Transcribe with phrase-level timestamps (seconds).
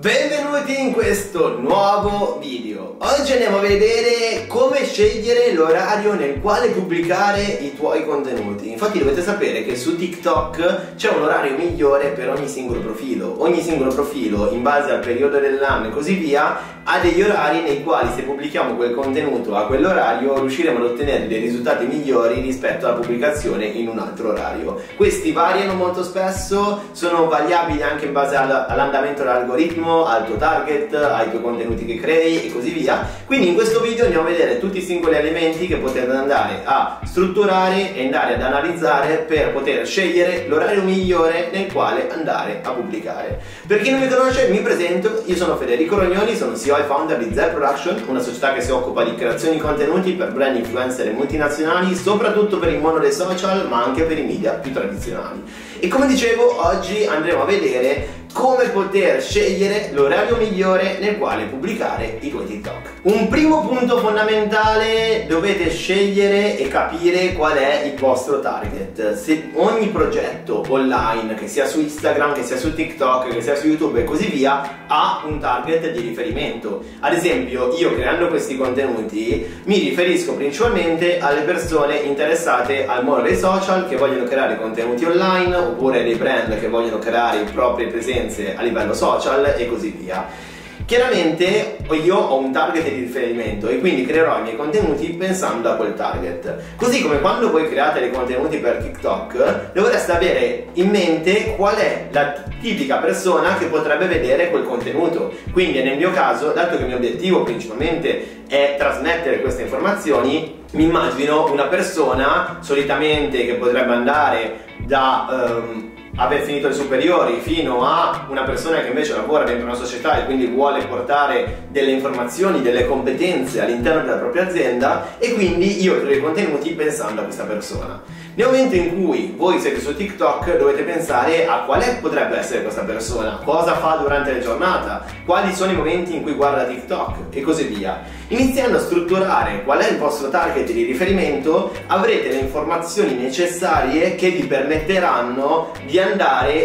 [0.00, 2.96] Benvenuti in questo nuovo video.
[2.98, 8.70] Oggi andiamo a vedere come scegliere l'orario nel quale pubblicare i tuoi contenuti.
[8.70, 13.36] Infatti dovete sapere che su TikTok c'è un orario migliore per ogni singolo profilo.
[13.38, 17.82] Ogni singolo profilo, in base al periodo dell'anno e così via, ha degli orari nei
[17.82, 22.96] quali se pubblichiamo quel contenuto a quell'orario riusciremo ad ottenere dei risultati migliori rispetto alla
[22.96, 24.80] pubblicazione in un altro orario.
[24.96, 31.30] Questi variano molto spesso, sono variabili anche in base all'andamento dell'algoritmo al tuo target, ai
[31.30, 33.06] tuoi contenuti che crei e così via.
[33.26, 37.00] Quindi in questo video andiamo a vedere tutti i singoli elementi che potete andare a
[37.04, 43.40] strutturare e andare ad analizzare per poter scegliere l'orario migliore nel quale andare a pubblicare.
[43.66, 47.18] Per chi non mi conosce, mi presento, io sono Federico Rognoni, sono CEO e founder
[47.18, 51.06] di Zell Production, una società che si occupa di creazione di contenuti per brand influencer
[51.06, 55.42] e multinazionali, soprattutto per il mondo dei social, ma anche per i media più tradizionali.
[55.78, 62.18] E come dicevo, oggi andremo a vedere come poter scegliere l'orario migliore nel quale pubblicare
[62.20, 62.90] i tuoi TikTok.
[63.02, 69.14] Un primo punto fondamentale dovete scegliere e capire qual è il vostro target.
[69.14, 73.66] Se ogni progetto online, che sia su Instagram, che sia su TikTok, che sia su
[73.66, 76.82] YouTube e così via, ha un target di riferimento.
[77.00, 83.36] Ad esempio, io creando questi contenuti mi riferisco principalmente alle persone interessate al mondo dei
[83.36, 88.19] social che vogliono creare contenuti online oppure dei brand che vogliono creare i propri presenze
[88.20, 90.48] esperienze a livello social e così via.
[90.84, 95.76] Chiaramente io ho un target di riferimento e quindi creerò i miei contenuti pensando a
[95.76, 96.56] quel target.
[96.74, 102.08] Così come quando voi create dei contenuti per TikTok, dovreste avere in mente qual è
[102.10, 105.32] la tipica persona che potrebbe vedere quel contenuto.
[105.52, 110.84] Quindi nel mio caso, dato che il mio obiettivo principalmente è trasmettere queste informazioni, mi
[110.84, 115.60] immagino una persona solitamente che potrebbe andare da...
[115.62, 115.88] Um,
[116.20, 120.26] aver finito le superiori fino a una persona che invece lavora dentro una società e
[120.26, 126.16] quindi vuole portare delle informazioni, delle competenze all'interno della propria azienda e quindi io creo
[126.16, 128.02] i contenuti pensando a questa persona.
[128.34, 132.62] Nel momento in cui voi siete su TikTok dovete pensare a qual è potrebbe essere
[132.62, 137.16] questa persona, cosa fa durante la giornata, quali sono i momenti in cui guarda TikTok
[137.30, 138.02] e così via.
[138.28, 144.30] Iniziando a strutturare qual è il vostro target di riferimento avrete le informazioni necessarie che
[144.30, 146.09] vi permetteranno di andare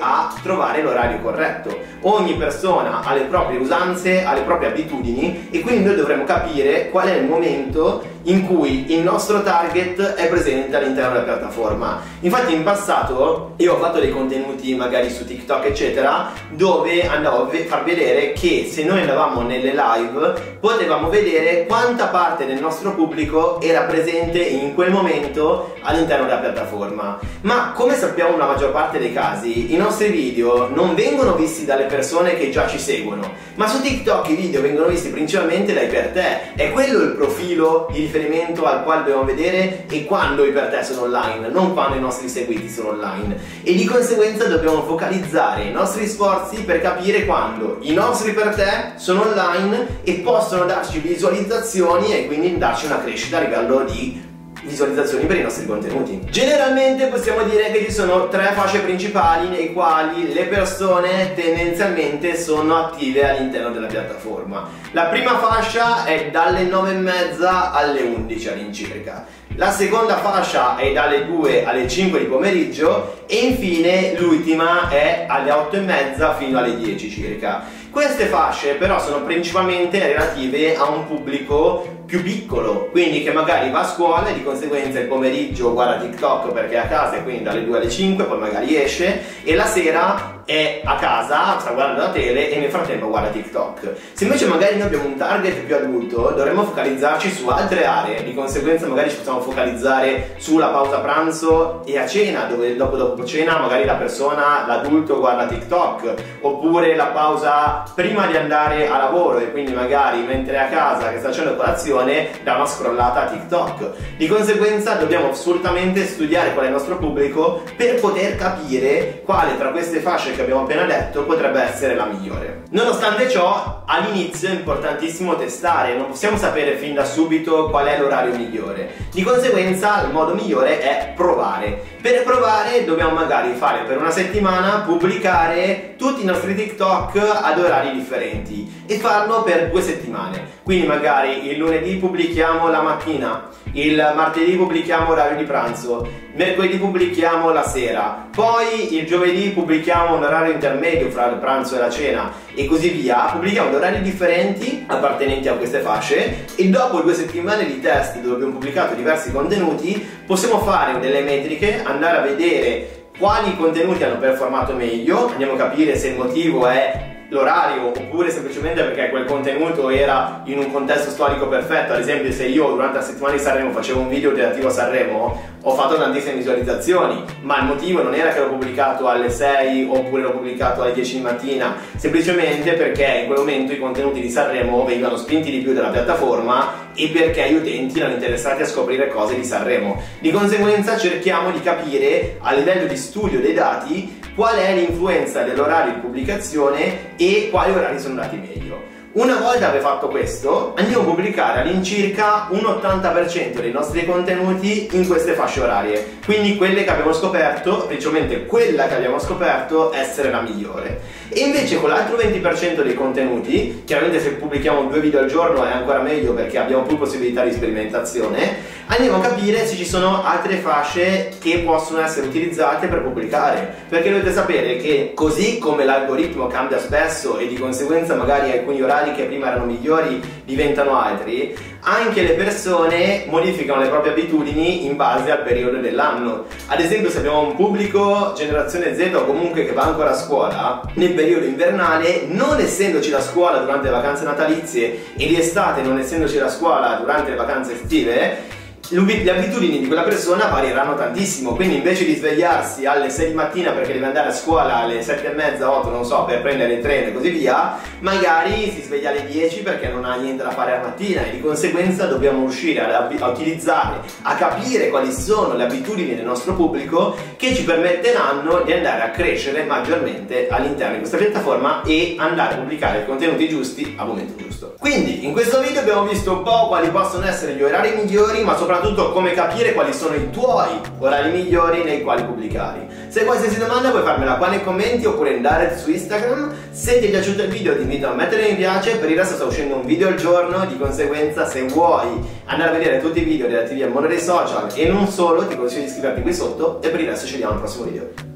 [0.00, 1.78] a trovare l'orario corretto.
[2.02, 6.88] Ogni persona ha le proprie usanze, ha le proprie abitudini e quindi noi dovremo capire
[6.90, 12.00] qual è il momento in cui il nostro target è presente all'interno della piattaforma.
[12.20, 17.48] Infatti in passato io ho fatto dei contenuti magari su TikTok eccetera dove andavo a
[17.66, 23.60] far vedere che se noi andavamo nelle live potevamo vedere quanta parte del nostro pubblico
[23.60, 27.18] era presente in quel momento all'interno della piattaforma.
[27.42, 31.84] Ma come sappiamo nella maggior parte dei casi i nostri video non vengono visti dalle
[31.84, 36.08] persone che già ci seguono, ma su TikTok i video vengono visti principalmente dai per
[36.08, 36.54] te.
[36.54, 40.82] È quello il profilo di riferimento al quale dobbiamo vedere e quando i per te
[40.82, 43.36] sono online, non quando i nostri seguiti sono online.
[43.62, 48.92] E di conseguenza dobbiamo focalizzare i nostri sforzi per capire quando i nostri per te
[48.96, 54.26] sono online e possono darci visualizzazioni e quindi darci una crescita a livello di
[54.62, 56.20] visualizzazioni per i nostri contenuti.
[56.30, 62.76] Generalmente possiamo dire che ci sono tre fasce principali nei quali le persone tendenzialmente sono
[62.76, 64.68] attive all'interno della piattaforma.
[64.92, 69.26] La prima fascia è dalle 9 e mezza alle 11 all'incirca.
[69.56, 75.50] La seconda fascia è dalle 2 alle 5 di pomeriggio e infine l'ultima è alle
[75.50, 77.64] 8 e mezza fino alle 10 circa.
[77.90, 83.80] Queste fasce però sono principalmente relative a un pubblico più piccolo, quindi che magari va
[83.80, 87.42] a scuola e di conseguenza il pomeriggio guarda TikTok perché è a casa e quindi
[87.42, 92.00] dalle 2 alle 5 poi magari esce e la sera è a casa, sta guardando
[92.00, 93.92] la tele e nel frattempo guarda TikTok.
[94.14, 98.32] Se invece magari noi abbiamo un target più adulto, dovremmo focalizzarci su altre aree, di
[98.32, 103.58] conseguenza magari ci possiamo focalizzare sulla pausa pranzo e a cena, dove dopo dopo cena
[103.58, 109.50] magari la persona, l'adulto guarda TikTok, oppure la pausa prima di andare a lavoro e
[109.50, 114.16] quindi magari mentre è a casa che sta facendo colazione dà una scrollata a TikTok.
[114.16, 119.70] Di conseguenza dobbiamo assolutamente studiare qual è il nostro pubblico per poter capire quale tra
[119.70, 122.62] queste fasce che abbiamo appena detto potrebbe essere la migliore.
[122.70, 128.34] Nonostante ciò, all'inizio è importantissimo testare, non possiamo sapere fin da subito qual è l'orario
[128.34, 128.90] migliore.
[129.10, 131.96] Di conseguenza, il modo migliore è provare.
[132.08, 137.92] Per provare dobbiamo magari fare per una settimana pubblicare tutti i nostri TikTok ad orari
[137.92, 140.56] differenti e farlo per due settimane.
[140.62, 147.50] Quindi magari il lunedì pubblichiamo la mattina, il martedì pubblichiamo orario di pranzo, mercoledì pubblichiamo
[147.50, 152.32] la sera, poi il giovedì pubblichiamo un orario intermedio fra il pranzo e la cena
[152.54, 153.30] e così via.
[153.32, 158.52] Pubblichiamo orari differenti appartenenti a queste fasce e dopo due settimane di test dove abbiamo
[158.52, 165.30] pubblicato diversi contenuti possiamo fare delle metriche, andare a vedere quali contenuti hanno performato meglio,
[165.30, 170.58] andiamo a capire se il motivo è l'orario oppure semplicemente perché quel contenuto era in
[170.58, 171.92] un contesto storico perfetto.
[171.92, 175.56] Ad esempio se io durante la settimana di Sanremo facevo un video relativo a Sanremo
[175.60, 180.22] ho fatto tantissime visualizzazioni ma il motivo non era che l'ho pubblicato alle 6 oppure
[180.22, 184.84] l'ho pubblicato alle 10 di mattina semplicemente perché in quel momento i contenuti di Sanremo
[184.84, 189.36] venivano spinti di più dalla piattaforma e perché gli utenti erano interessati a scoprire cose
[189.36, 190.00] di Sanremo.
[190.20, 195.94] Di conseguenza cerchiamo di capire a livello di studio dei dati qual è l'influenza dell'orario
[195.94, 198.80] di pubblicazione e quali orari sono andati meglio.
[199.18, 205.08] Una volta che fatto questo, andiamo a pubblicare all'incirca un 80% dei nostri contenuti in
[205.08, 210.40] queste fasce orarie, quindi quelle che abbiamo scoperto, principalmente quella che abbiamo scoperto essere la
[210.40, 211.00] migliore.
[211.30, 215.72] E invece con l'altro 20% dei contenuti, chiaramente se pubblichiamo due video al giorno è
[215.72, 220.56] ancora meglio perché abbiamo più possibilità di sperimentazione, andiamo a capire se ci sono altre
[220.56, 226.78] fasce che possono essere utilizzate per pubblicare perché dovete sapere che così come l'algoritmo cambia
[226.78, 232.32] spesso e di conseguenza magari alcuni orari che prima erano migliori diventano altri anche le
[232.32, 236.44] persone modificano le proprie abitudini in base al periodo dell'anno.
[236.66, 240.82] Ad esempio se abbiamo un pubblico generazione Z o comunque che va ancora a scuola
[240.94, 245.98] nel periodo invernale non essendoci la scuola durante le vacanze natalizie e di estate non
[245.98, 248.56] essendoci la scuola durante le vacanze estive
[248.90, 253.72] le abitudini di quella persona varieranno tantissimo quindi invece di svegliarsi alle 6 di mattina
[253.72, 256.80] perché deve andare a scuola alle 7 e mezza, 8 non so per prendere il
[256.80, 260.72] treno e così via magari si sveglia alle 10 perché non ha niente da fare
[260.72, 265.64] la mattina e di conseguenza dobbiamo riuscire a, a utilizzare a capire quali sono le
[265.64, 271.18] abitudini del nostro pubblico che ci permetteranno di andare a crescere maggiormente all'interno di questa
[271.18, 274.76] piattaforma e andare a pubblicare i contenuti giusti al momento giusto.
[274.78, 278.56] Quindi in questo video abbiamo visto un po' quali possono essere gli orari migliori ma
[278.56, 282.86] soprattutto soprattutto come capire quali sono i tuoi orari migliori nei quali pubblicare.
[283.08, 286.54] Se hai qualsiasi domanda puoi farmela qua nei commenti oppure in direct su Instagram.
[286.70, 289.34] Se ti è piaciuto il video ti invito a mettere mi piace, per il resto
[289.34, 292.06] sta uscendo un video al giorno, di conseguenza se vuoi
[292.46, 295.56] andare a vedere tutti i video relativi al mondo dei social e non solo ti
[295.56, 298.27] consiglio di iscriverti qui sotto e per il resto ci vediamo al prossimo video.